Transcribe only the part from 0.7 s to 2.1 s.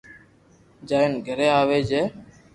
جائين گھري آوي جي